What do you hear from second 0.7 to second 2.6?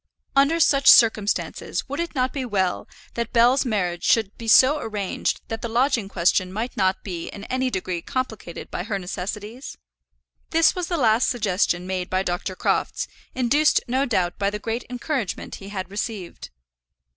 circumstances would it not be